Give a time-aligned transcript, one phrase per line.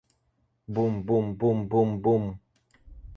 [0.73, 2.25] Бум, бум, бум, бум, бум.